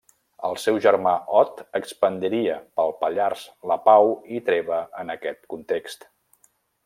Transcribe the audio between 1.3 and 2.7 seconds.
Ot expandiria